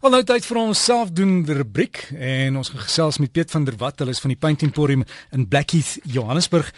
Al 0.00 0.14
nou 0.14 0.22
tyd 0.24 0.46
vir 0.48 0.56
ons 0.56 0.80
selfdoende 0.80 1.52
rubriek 1.58 1.98
en 2.16 2.54
ons 2.56 2.70
gaan 2.72 2.80
gesels 2.86 3.18
met 3.20 3.32
Piet 3.36 3.50
van 3.52 3.66
der 3.68 3.74
Walt, 3.76 3.98
hulle 4.00 4.14
is 4.16 4.20
van 4.24 4.32
die 4.32 4.38
Paint 4.40 4.62
Emporium 4.64 5.02
in 5.36 5.42
Blackheath, 5.52 5.98
Johannesburg. 6.08 6.70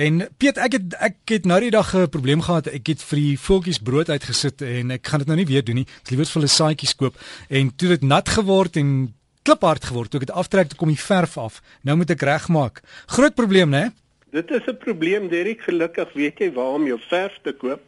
En 0.00 0.22
Piet, 0.40 0.56
ek 0.56 0.78
het 0.78 0.94
ek 1.10 1.18
het 1.28 1.48
nou 1.50 1.58
die 1.60 1.68
dag 1.74 1.92
'n 1.92 2.08
probleem 2.08 2.40
gehad. 2.40 2.70
Ek 2.72 2.86
het 2.88 3.02
vir 3.02 3.18
die 3.20 3.36
voeltjies 3.38 3.82
brood 3.84 4.08
uitgesit 4.08 4.62
en 4.62 4.90
ek 4.96 5.06
gaan 5.06 5.18
dit 5.20 5.28
nou 5.28 5.36
nie 5.36 5.46
weer 5.46 5.62
doen 5.64 5.74
nie. 5.74 5.86
Ek 6.04 6.10
liewer 6.10 6.24
vir 6.24 6.40
hulle 6.40 6.48
saadjies 6.48 6.96
koop 6.96 7.20
en 7.50 7.70
toe 7.76 7.88
dit 7.88 8.02
nat 8.02 8.28
geword 8.28 8.76
en 8.76 9.12
kliphard 9.42 9.84
geword, 9.84 10.10
toe 10.10 10.20
ek 10.20 10.26
dit 10.26 10.36
aftrek 10.36 10.68
toe 10.68 10.78
kom 10.78 10.88
die 10.88 10.96
verf 11.04 11.36
af. 11.36 11.60
Nou 11.84 11.96
moet 11.96 12.10
ek 12.10 12.22
regmaak. 12.22 12.80
Groot 13.08 13.34
probleem, 13.34 13.68
né? 13.70 13.92
Dit 14.32 14.50
is 14.50 14.62
'n 14.66 14.78
probleem, 14.78 15.28
Derek. 15.28 15.60
Gelukkig 15.60 16.12
weet 16.14 16.38
jy 16.38 16.52
waar 16.52 16.72
om 16.80 16.86
jou 16.86 16.98
verf 17.10 17.32
te 17.44 17.52
koop 17.52 17.82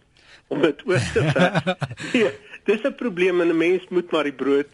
om 0.49 0.61
dit 0.61 0.77
oor 0.87 1.01
te 1.15 1.23
verf. 1.33 1.65
ja, 2.13 2.31
dis 2.67 2.83
'n 2.85 2.95
probleem 2.95 3.41
en 3.41 3.49
'n 3.49 3.57
mens 3.57 3.83
moet 3.89 4.11
maar 4.13 4.25
die 4.25 4.37
brood 4.37 4.69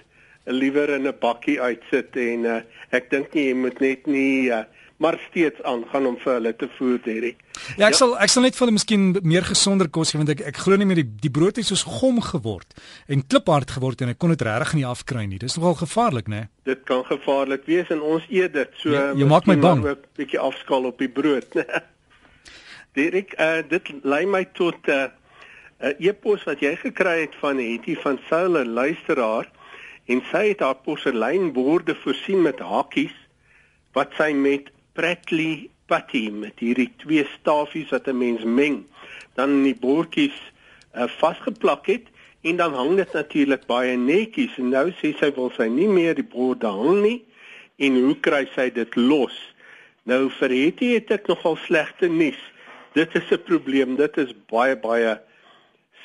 liewer 0.48 0.90
in 0.96 1.06
'n 1.06 1.18
bakkie 1.20 1.60
uitsit 1.60 2.16
en 2.16 2.44
uh, 2.44 2.60
ek 2.90 3.10
dink 3.10 3.34
nie 3.34 3.48
jy 3.48 3.54
moet 3.54 3.80
net 3.80 4.06
nie 4.06 4.50
uh, 4.50 4.64
maar 4.98 5.18
steeds 5.28 5.62
aangaan 5.62 6.06
om 6.06 6.16
vir 6.18 6.32
hulle 6.32 6.52
te 6.58 6.66
voer 6.74 6.98
hierdie. 7.06 7.34
Ja, 7.78 7.86
ek 7.86 7.94
ja. 7.94 7.98
sal 8.00 8.14
ek 8.18 8.32
sal 8.32 8.42
net 8.42 8.56
vir 8.56 8.64
hulle 8.64 8.74
miskien 8.74 9.04
meer 9.22 9.44
gesonder 9.46 9.90
kos 9.94 10.10
gee 10.10 10.18
want 10.18 10.32
ek 10.34 10.42
ek 10.50 10.58
glo 10.64 10.78
nie 10.80 10.88
meer 10.90 11.02
die 11.04 11.10
die 11.26 11.30
brood 11.34 11.60
het 11.60 11.68
soos 11.68 11.84
gom 11.86 12.18
geword 12.24 12.74
en 13.06 13.22
kliphard 13.22 13.70
geword 13.76 14.02
en 14.02 14.10
ek 14.14 14.18
kon 14.18 14.34
dit 14.34 14.42
regtig 14.42 14.74
nie 14.80 14.86
afkry 14.88 15.26
nie. 15.30 15.38
Dis 15.38 15.54
nogal 15.58 15.78
gevaarlik, 15.84 16.30
né? 16.32 16.48
Dit 16.66 16.82
kan 16.90 17.04
gevaarlik 17.06 17.68
wees 17.70 17.92
en 17.94 18.02
ons 18.02 18.26
eet 18.26 18.56
dit. 18.56 18.74
So 18.82 18.94
ja, 18.94 19.12
jy 19.14 19.28
maak 19.30 19.46
my 19.46 19.58
bang. 19.62 19.84
'n 19.86 19.96
bietjie 20.18 20.42
afskaal 20.42 20.90
op 20.90 20.98
die 20.98 21.10
brood. 21.20 21.46
Dirk, 22.98 23.36
uh, 23.38 23.62
dit 23.70 23.94
lei 24.02 24.24
my 24.26 24.42
tot 24.58 24.82
'n 24.90 24.98
uh, 24.98 25.06
'n 25.78 25.94
e-pos 26.02 26.42
wat 26.50 26.58
jy 26.58 26.74
gekry 26.82 27.20
het 27.22 27.38
van 27.38 27.62
Hetty 27.62 27.94
van 28.02 28.18
Soule 28.26 28.66
luisteraar 28.66 29.46
en 30.08 30.22
sy 30.30 30.48
het 30.50 30.62
haar 30.64 30.78
porseleinborde 30.84 31.94
voorsien 32.02 32.42
met 32.42 32.60
hakies 32.64 33.14
wat 33.96 34.14
sy 34.16 34.32
met 34.32 34.70
Pratley 34.96 35.68
putty 35.88 36.28
met 36.32 36.60
hierdie 36.60 36.90
twee 37.02 37.24
stafies 37.36 37.90
wat 37.94 38.08
'n 38.08 38.18
mens 38.18 38.44
meng 38.44 38.84
dan 39.36 39.50
in 39.60 39.64
die 39.70 39.80
bordjies 39.80 40.36
uh, 40.94 41.06
vasgeplak 41.20 41.86
het. 41.86 42.06
En 42.40 42.56
dan 42.56 42.74
hang 42.74 42.96
dit 42.96 43.12
natuurlik 43.12 43.66
baie 43.66 43.96
netjies 43.96 44.58
en 44.58 44.68
nou 44.68 44.90
sê 45.00 45.12
sy 45.18 45.30
wil 45.34 45.50
sy 45.56 45.66
nie 45.68 45.88
meer 45.88 46.14
die 46.14 46.26
borde 46.26 46.66
hang 46.66 47.02
nie. 47.02 47.20
En 47.78 47.98
hoe 48.02 48.16
kry 48.20 48.46
sy 48.54 48.70
dit 48.70 48.96
los? 48.96 49.34
Nou 50.02 50.28
vir 50.40 50.50
het 50.50 50.80
jy 50.80 50.92
het 50.98 51.10
ek 51.10 51.26
nogal 51.28 51.56
slegte 51.66 52.08
nuus 52.08 52.40
dit 52.94 53.14
is 53.14 53.30
'n 53.30 53.42
probleem. 53.42 53.96
Dit 53.96 54.16
is 54.16 54.32
baie 54.50 54.76
baie 54.76 55.20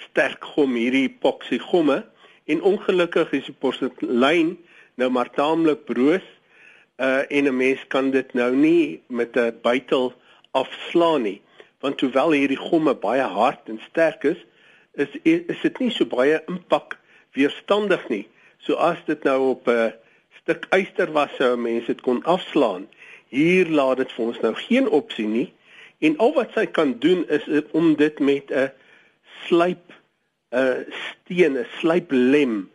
sterk 0.04 0.44
gom 0.44 0.76
hierdie 0.76 1.08
epoxy 1.09 1.58
gomme 1.58 2.04
en 2.46 2.62
ongelukkig 2.62 3.32
is 3.32 3.46
die 3.46 3.60
porselein 3.60 4.58
nou 4.96 5.10
maar 5.10 5.30
taamlik 5.30 5.86
broos 5.86 6.26
uh 6.98 7.24
en 7.28 7.48
'n 7.48 7.58
mens 7.58 7.88
kan 7.88 8.12
dit 8.12 8.34
nou 8.34 8.56
nie 8.56 9.02
met 9.08 9.36
'n 9.36 9.60
bytel 9.62 10.14
afslaan 10.52 11.22
nie. 11.22 11.42
Want 11.80 12.02
hoewel 12.02 12.32
hierdie 12.32 12.58
gomme 12.58 12.94
baie 12.96 13.22
hard 13.22 13.70
en 13.70 13.80
sterk 13.90 14.24
is 14.24 14.46
is 14.94 15.10
is 15.24 15.62
dit 15.62 15.80
nie 15.80 15.92
so 15.92 16.06
baie 16.06 16.42
impak 16.48 16.98
weerstandig 17.32 18.10
nie. 18.10 18.28
So 18.58 18.74
as 18.74 18.98
dit 19.06 19.24
nou 19.24 19.50
op 19.50 19.68
'n 19.68 19.94
stuk 20.42 20.68
yster 20.70 21.12
was 21.12 21.36
sou 21.36 21.58
mense 21.58 21.86
dit 21.86 22.02
kon 22.02 22.24
afslaan. 22.24 22.88
Hier 23.28 23.70
laat 23.70 23.98
dit 23.98 24.12
vir 24.12 24.26
ons 24.26 24.40
nou 24.40 24.54
geen 24.54 24.90
opsie 24.90 25.28
nie. 25.28 25.54
En 26.00 26.18
al 26.18 26.34
wat 26.34 26.52
sy 26.54 26.66
kan 26.66 27.00
doen 27.00 27.28
is 27.28 27.46
om 27.72 27.96
dit 27.96 28.20
met 28.20 28.52
'n 28.52 28.72
slyp 29.46 29.94
'n 30.54 30.86
steen, 31.08 31.58
'n 31.58 31.66
slyplem 31.80 32.70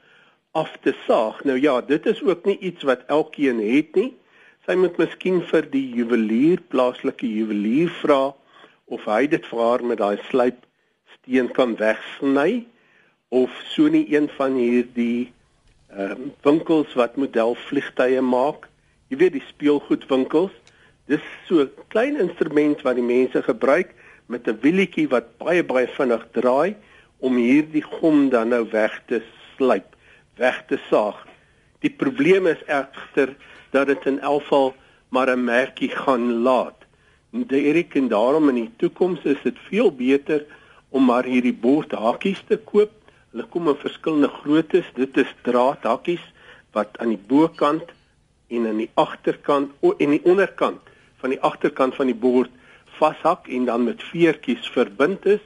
af 0.52 0.76
te 0.82 0.94
saag. 1.06 1.44
Nou 1.44 1.60
ja, 1.60 1.80
dit 1.80 2.06
is 2.06 2.22
ook 2.22 2.44
nie 2.44 2.58
iets 2.58 2.82
wat 2.82 3.04
elkeen 3.06 3.60
het 3.62 3.94
nie. 3.94 4.14
Sy 4.66 4.74
moet 4.74 4.96
miskien 4.98 5.42
vir 5.48 5.64
die 5.70 5.86
juwelier, 5.94 6.60
plaaslike 6.68 7.28
juwelier 7.28 7.92
vra 8.02 8.34
of 8.88 9.04
hy 9.04 9.26
dit 9.26 9.46
vir 9.46 9.60
haar 9.62 9.84
met 9.84 10.00
daai 10.00 10.18
slypsteen 10.28 11.52
kan 11.56 11.76
wegsny 11.76 12.66
of 13.28 13.52
so 13.72 13.88
nie 13.88 14.06
een 14.14 14.28
van 14.36 14.56
hierdie 14.56 15.30
ehm 15.88 16.10
um, 16.10 16.32
winkels 16.44 16.92
wat 17.00 17.16
modelvliegtye 17.16 18.20
maak. 18.20 18.66
Jy 19.08 19.16
weet 19.22 19.38
die 19.38 19.46
speelgoedwinkels. 19.48 20.52
Dis 21.08 21.24
so 21.46 21.62
'n 21.64 21.86
klein 21.94 22.20
instrument 22.20 22.82
wat 22.82 22.96
die 23.00 23.08
mense 23.14 23.42
gebruik 23.42 23.94
met 24.26 24.48
'n 24.48 24.58
wielietjie 24.60 25.08
wat 25.08 25.36
baie 25.38 25.64
baie 25.64 25.88
vinnig 25.88 26.26
draai 26.32 26.76
om 27.18 27.36
hierdie 27.36 27.82
gom 27.82 28.28
dan 28.30 28.52
nou 28.54 28.64
weg 28.70 29.02
te 29.06 29.22
slyp, 29.56 29.96
weg 30.36 30.64
te 30.70 30.78
saag. 30.88 31.24
Die 31.82 31.90
probleem 31.90 32.46
is 32.46 32.62
egter 32.66 33.34
dat 33.74 33.86
dit 33.86 34.06
in 34.06 34.20
elk 34.20 34.42
geval 34.42 34.74
maar 35.08 35.30
'n 35.30 35.44
merkie 35.44 35.90
gaan 35.90 36.42
laat. 36.42 36.86
Derek 37.30 37.94
en 37.94 38.08
daarom 38.08 38.48
in 38.48 38.54
die 38.54 38.72
toekoms 38.76 39.22
is 39.22 39.42
dit 39.42 39.58
veel 39.68 39.90
beter 39.92 40.44
om 40.88 41.04
maar 41.04 41.24
hierdie 41.24 41.54
bordhakies 41.54 42.42
te 42.48 42.56
koop. 42.56 42.90
Hulle 43.30 43.44
kom 43.44 43.68
in 43.68 43.76
verskillende 43.76 44.28
groottes. 44.28 44.84
Dit 44.94 45.16
is 45.16 45.34
draadhakies 45.42 46.24
wat 46.72 46.98
aan 46.98 47.08
die 47.08 47.24
bokant 47.26 47.92
en 48.48 48.66
aan 48.66 48.76
die 48.76 48.90
agterkant 48.94 49.72
en 49.98 50.10
die 50.10 50.24
onderkant 50.24 50.80
van 51.16 51.30
die 51.34 51.40
agterkant 51.40 51.94
van 51.94 52.06
die 52.06 52.14
bord 52.14 52.50
vashak 52.98 53.48
en 53.48 53.64
dan 53.64 53.84
met 53.84 54.02
veertjies 54.02 54.70
verbind 54.74 55.26
is 55.26 55.44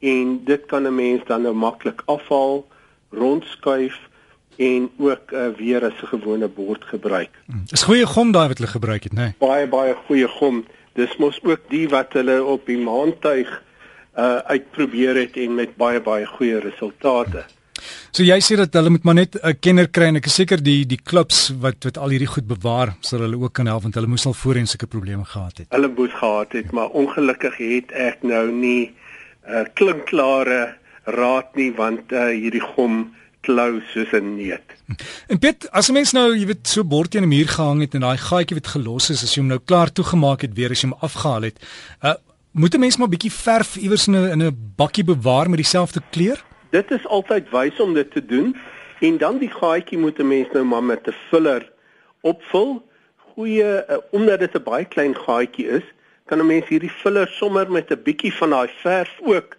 en 0.00 0.40
dit 0.44 0.66
kan 0.66 0.82
'n 0.82 0.94
mens 0.94 1.20
dan 1.26 1.42
nou 1.42 1.54
maklik 1.54 2.02
afhaal, 2.04 2.66
rondskuif 3.10 3.98
en 4.56 4.90
ook 4.96 5.30
uh, 5.30 5.46
weer 5.56 5.84
as 5.84 6.02
'n 6.02 6.06
gewone 6.06 6.48
bord 6.48 6.84
gebruik. 6.84 7.30
Hmm. 7.46 7.62
Dis 7.64 7.82
goeie 7.82 8.06
gom 8.06 8.32
daai 8.32 8.48
wat 8.48 8.58
hulle 8.58 8.70
gebruik 8.70 9.02
het, 9.02 9.12
né? 9.12 9.20
Nee? 9.20 9.34
Baie 9.38 9.68
baie 9.68 9.94
goeie 10.06 10.28
gom. 10.28 10.66
Dis 10.92 11.16
mos 11.16 11.38
ook 11.42 11.60
die 11.68 11.88
wat 11.88 12.12
hulle 12.12 12.44
op 12.44 12.66
die 12.66 12.78
maantuig 12.78 13.62
uh 14.18 14.36
uitprobeer 14.36 15.14
het 15.14 15.36
en 15.36 15.54
met 15.54 15.76
baie 15.76 16.00
baie 16.00 16.26
goeie 16.26 16.58
resultate. 16.60 17.44
So 18.10 18.22
jy 18.22 18.40
sê 18.40 18.56
dat 18.56 18.74
hulle 18.74 18.90
moet 18.90 19.02
maar 19.02 19.14
net 19.14 19.38
'n 19.42 19.58
kenner 19.60 19.88
kry 19.88 20.04
en 20.04 20.16
ek 20.16 20.26
is 20.26 20.34
seker 20.34 20.62
die 20.62 20.86
die 20.86 21.00
klubs 21.02 21.52
wat 21.60 21.84
wat 21.84 21.98
al 21.98 22.08
hierdie 22.08 22.32
goed 22.34 22.46
bewaar 22.46 22.96
sal 23.00 23.20
hulle 23.20 23.40
ook 23.40 23.52
kan 23.52 23.66
help 23.66 23.82
want 23.82 23.94
hulle 23.94 24.06
moes 24.06 24.26
al 24.26 24.34
voorheen 24.34 24.66
sulke 24.66 24.86
probleme 24.86 25.24
gehad 25.24 25.58
het. 25.58 25.66
Hulle 25.68 25.92
moes 25.96 26.12
gehad 26.12 26.52
het, 26.52 26.70
maar 26.70 26.88
ongelukkig 26.88 27.56
het 27.56 27.92
ek 27.92 28.22
nou 28.22 28.50
nie 28.50 28.82
uh, 28.86 29.09
klinkklare 29.74 30.74
raad 31.04 31.54
nie 31.54 31.72
want 31.76 32.12
uh, 32.12 32.28
hierdie 32.30 32.62
gom 32.74 33.14
klou 33.46 33.80
soos 33.92 34.12
'n 34.12 34.36
neet. 34.36 34.76
En 35.28 35.38
Piet, 35.38 35.70
as 35.70 35.88
'n 35.88 35.92
mens 35.92 36.12
nou, 36.12 36.36
jy 36.36 36.46
weet, 36.46 36.68
so 36.68 36.84
bord 36.84 37.10
teen 37.10 37.22
'n 37.22 37.28
muur 37.28 37.48
gehang 37.48 37.80
het 37.80 37.94
en 37.94 38.00
daai 38.00 38.16
gaatjie 38.16 38.56
wat 38.56 38.66
gelos 38.66 39.10
is, 39.10 39.22
as 39.22 39.34
jy 39.34 39.40
hom 39.40 39.48
nou 39.48 39.60
klaar 39.64 39.92
toegemaak 39.92 40.42
het 40.42 40.54
weer 40.54 40.70
as 40.70 40.82
jy 40.82 40.88
hom 40.88 40.98
afgehaal 41.00 41.42
het, 41.42 41.58
uh, 42.02 42.14
moet 42.52 42.74
'n 42.74 42.80
mens 42.80 42.96
maar 42.96 43.08
'n 43.08 43.16
bietjie 43.16 43.32
verf 43.32 43.76
iewers 43.76 44.06
in 44.08 44.14
'n 44.14 44.30
in 44.32 44.42
'n 44.42 44.72
bakkie 44.76 45.04
bewaar 45.04 45.48
met 45.48 45.58
dieselfde 45.58 46.00
kleur? 46.10 46.44
Dit 46.70 46.90
is 46.90 47.06
altyd 47.06 47.50
wys 47.50 47.80
om 47.80 47.94
dit 47.94 48.10
te 48.10 48.26
doen 48.26 48.56
en 49.00 49.18
dan 49.18 49.38
die 49.38 49.50
gaatjie 49.50 49.98
moet 49.98 50.18
'n 50.18 50.28
mens 50.28 50.48
nou 50.52 50.64
maar 50.64 50.84
met 50.84 51.06
'n 51.06 51.14
filler 51.28 51.72
opvul. 52.20 52.88
Goeie 53.16 53.84
uh, 53.88 53.96
omdat 54.10 54.38
dit 54.38 54.54
'n 54.54 54.62
baie 54.62 54.84
klein 54.84 55.16
gaatjie 55.16 55.66
is, 55.68 55.84
kan 56.30 56.38
'n 56.38 56.46
mens 56.46 56.68
hierdie 56.70 56.96
filler 57.02 57.28
sommer 57.28 57.70
met 57.70 57.90
'n 57.90 58.02
bietjie 58.06 58.34
van 58.34 58.50
daai 58.50 58.70
verf 58.82 59.12
ook 59.20 59.56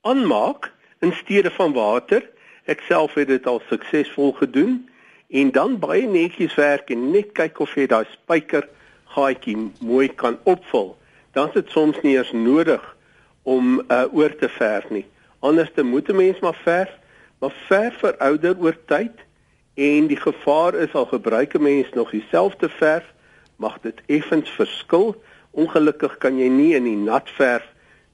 aanmaak 0.00 0.72
in 1.00 1.12
steede 1.12 1.50
van 1.50 1.72
water. 1.72 2.22
Ek 2.64 2.80
self 2.80 3.14
het 3.14 3.26
dit 3.26 3.46
al 3.46 3.60
suksesvol 3.68 4.32
gedoen 4.32 4.88
en 5.28 5.50
dan 5.50 5.78
baie 5.78 6.06
netjies 6.06 6.54
werk 6.54 6.90
en 6.90 7.10
net 7.10 7.32
kyk 7.32 7.58
of 7.58 7.74
jy 7.74 7.86
daai 7.86 8.06
spyker 8.10 8.68
gaatjie 9.04 9.56
mooi 9.80 10.08
kan 10.14 10.38
opvul. 10.42 10.96
Dan 11.32 11.48
is 11.48 11.54
dit 11.54 11.70
soms 11.70 12.00
nie 12.02 12.16
eens 12.16 12.32
nodig 12.32 12.96
om 13.42 13.82
uh, 13.88 14.04
oor 14.12 14.36
te 14.36 14.48
verf 14.48 14.90
nie. 14.90 15.06
Anders 15.40 15.74
dan 15.74 15.86
moet 15.86 16.08
'n 16.08 16.16
mens 16.16 16.38
maar 16.38 16.60
verf, 16.62 16.90
maar 17.38 17.54
verf 17.66 17.98
verouder 17.98 18.54
oor 18.58 18.76
tyd 18.86 19.26
en 19.74 20.06
die 20.06 20.22
gevaar 20.28 20.74
is 20.74 20.92
al 20.92 21.06
gebruik 21.06 21.54
'n 21.54 21.62
mens 21.62 21.90
nog 21.92 22.10
dieselfde 22.10 22.68
verf, 22.68 23.12
mag 23.56 23.80
dit 23.80 24.02
effens 24.06 24.50
verskil 24.50 25.16
Ongelukkig 25.52 26.16
kan 26.18 26.38
jy 26.38 26.48
nie 26.48 26.72
in 26.74 26.84
die 26.88 26.96
nat 26.96 27.28
verf 27.36 27.66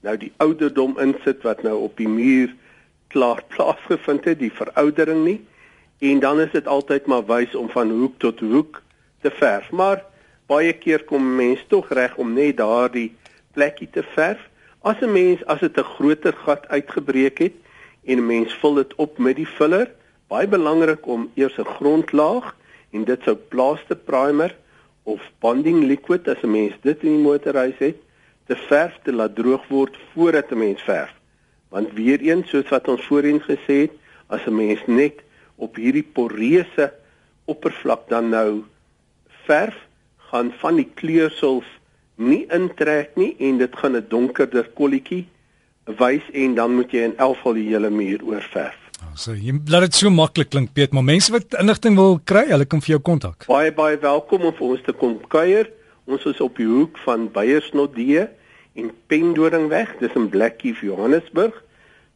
nou 0.03 0.15
die 0.19 0.31
ouderdom 0.43 0.97
insit 0.99 1.43
wat 1.43 1.63
nou 1.63 1.75
op 1.87 1.97
die 1.99 2.07
muur 2.07 2.51
klaar 3.11 3.41
plaasgevind 3.51 4.27
het, 4.29 4.39
die 4.39 4.53
veroudering 4.53 5.23
nie. 5.25 5.39
En 5.99 6.19
dan 6.23 6.39
is 6.39 6.51
dit 6.51 6.67
altyd 6.67 7.07
maar 7.11 7.25
wys 7.27 7.55
om 7.55 7.69
van 7.69 7.91
hoek 7.91 8.19
tot 8.23 8.39
hoek 8.39 8.81
te 9.21 9.31
verf. 9.31 9.71
Maar 9.71 10.03
baie 10.47 10.73
keer 10.73 11.03
kom 11.03 11.25
mense 11.35 11.65
tog 11.67 11.89
reg 11.93 12.15
om 12.17 12.33
net 12.33 12.57
daardie 12.57 13.11
plekkie 13.57 13.89
te 13.91 14.03
verf. 14.15 14.39
As 14.81 15.01
'n 15.01 15.11
mens 15.11 15.45
as 15.45 15.59
dit 15.59 15.77
'n 15.77 15.91
groter 15.95 16.33
gat 16.33 16.67
uitgebreek 16.67 17.37
het 17.37 17.55
en 18.05 18.17
'n 18.17 18.25
mens 18.25 18.53
vul 18.53 18.73
dit 18.73 18.95
op 18.95 19.17
met 19.17 19.35
die 19.35 19.45
filler, 19.57 19.91
baie 20.27 20.47
belangrik 20.47 21.07
om 21.07 21.31
eers 21.35 21.57
'n 21.57 21.65
grondlaag 21.65 22.55
en 22.91 23.03
dit 23.03 23.19
sou 23.23 23.35
plaaste 23.35 23.95
primer 23.95 24.55
of 25.09 25.21
bonding 25.41 25.87
liquid 25.91 26.27
as 26.27 26.41
'n 26.43 26.51
mens 26.51 26.75
dit 26.81 27.03
in 27.03 27.15
die 27.15 27.25
motorhuis 27.29 27.79
het, 27.79 27.97
te 28.47 28.55
verf 28.55 28.93
te 29.03 29.13
laat 29.13 29.35
droog 29.35 29.67
word 29.67 29.97
voordat 30.13 30.51
'n 30.51 30.57
mens 30.57 30.81
verf. 30.81 31.13
Want 31.69 31.93
weer 31.93 32.19
eens 32.19 32.49
soos 32.49 32.69
wat 32.69 32.87
ons 32.87 33.05
voorheen 33.05 33.41
gesê 33.41 33.75
het, 33.85 33.93
as 34.27 34.45
'n 34.45 34.55
mens 34.55 34.81
net 34.85 35.17
op 35.55 35.75
hierdie 35.75 36.07
poreuse 36.13 36.93
oppervlak 37.45 38.07
dan 38.09 38.29
nou 38.29 38.63
verf, 39.45 39.77
gaan 40.17 40.51
van 40.61 40.75
die 40.75 40.89
kleursels 40.93 41.65
nie 42.15 42.45
intrek 42.53 43.15
nie 43.15 43.35
en 43.39 43.57
dit 43.57 43.75
gaan 43.75 43.95
'n 43.95 44.05
donkerder 44.09 44.69
kolletjie 44.73 45.25
wys 45.97 46.25
en 46.33 46.55
dan 46.55 46.75
moet 46.75 46.91
jy 46.91 47.01
in 47.09 47.17
elk 47.17 47.35
geval 47.35 47.53
die 47.53 47.69
hele 47.69 47.89
muur 47.89 48.23
oorverf. 48.23 48.88
Ah, 48.99 49.13
so 49.15 49.31
jy 49.31 49.53
laat 49.71 49.85
dit 49.87 49.95
so 49.95 50.09
maklik 50.11 50.49
klink 50.51 50.73
Piet, 50.75 50.91
maar 50.91 51.05
mense 51.07 51.31
wat 51.31 51.55
inligting 51.61 51.95
wil 51.95 52.17
kry, 52.27 52.49
hulle 52.49 52.65
kan 52.67 52.81
vir 52.83 52.97
jou 52.97 53.01
kontak. 53.11 53.45
Baie 53.47 53.71
baie 53.71 53.95
welkom 54.01 54.49
om 54.49 54.55
vir 54.57 54.73
ons 54.73 54.83
te 54.83 54.95
kom 54.99 55.15
kuier. 55.31 55.69
Ons 56.09 56.25
is 56.27 56.41
op 56.43 56.59
die 56.59 56.67
hoek 56.67 56.99
van 57.05 57.29
Beyersnodde 57.31 58.25
en 58.75 58.91
Pendoringweg, 59.11 59.95
dis 60.01 60.15
in 60.19 60.27
Blackheath, 60.33 60.83
Johannesburg, 60.83 61.55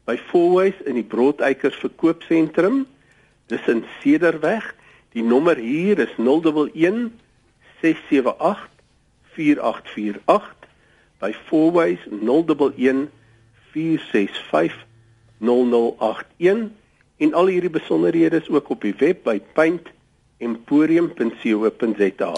by 0.08 0.18
Fourways 0.28 0.80
in 0.90 1.00
die 1.00 1.08
Broodeikers 1.08 1.80
verkoopsentrum. 1.80 2.84
Dis 3.52 3.68
in 3.72 3.84
Cederweg. 4.02 4.74
Die 5.16 5.24
nommer 5.24 5.60
hier 5.62 6.00
is 6.04 6.12
011 6.18 7.12
678 7.80 8.68
4848 9.36 10.56
by 11.22 11.32
Fourways 11.48 12.02
011 12.12 13.08
465 13.72 14.84
0081 15.40 16.70
en 17.18 17.34
al 17.34 17.48
hierdie 17.48 17.70
besonderhede 17.70 18.42
is 18.42 18.50
ook 18.50 18.70
op 18.70 18.82
die 18.82 18.96
web 19.00 19.24
by 19.24 19.42
paintemporium.co.za. 19.58 22.34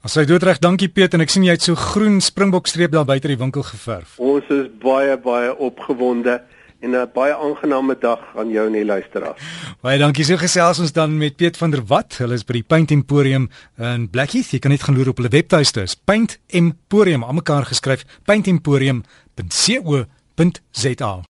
As 0.00 0.14
jy 0.16 0.22
doodreg, 0.24 0.56
dankie 0.64 0.88
Piet 0.88 1.12
en 1.12 1.20
ek 1.20 1.28
sien 1.32 1.44
jy 1.44 1.52
het 1.58 1.66
so 1.66 1.76
groen 1.76 2.22
springbokstreep 2.24 2.94
daar 2.94 3.04
buite 3.04 3.28
die 3.28 3.36
winkel 3.40 3.62
geverf. 3.68 4.16
Ons 4.16 4.48
is 4.48 4.70
baie 4.80 5.18
baie 5.20 5.52
opgewonde 5.56 6.40
en 6.80 6.96
'n 6.96 7.10
baie 7.12 7.36
aangename 7.36 7.96
dag 8.00 8.20
aan 8.36 8.50
jou 8.50 8.66
en 8.66 8.72
die 8.72 8.84
luisteraars. 8.84 9.40
Baie 9.82 9.98
dankie. 9.98 10.24
So 10.24 10.36
gesels 10.36 10.78
ons 10.78 10.92
dan 10.92 11.18
met 11.18 11.36
Piet 11.36 11.56
van 11.56 11.70
der 11.70 11.86
Walt. 11.86 12.18
Hulle 12.18 12.34
is 12.34 12.44
by 12.44 12.52
die 12.52 12.62
Paint 12.62 12.90
Emporium 12.90 13.50
in 13.76 14.10
Blackheath. 14.10 14.50
Jy 14.50 14.58
kan 14.58 14.70
net 14.70 14.82
gaan 14.82 14.96
loer 14.96 15.08
op 15.08 15.16
hulle 15.16 15.28
webtuiste. 15.28 15.86
Paint 16.04 16.38
Emporium, 16.46 17.22
almekaar 17.22 17.66
geskryf, 17.66 18.04
paintemporium.co.za. 18.24 21.22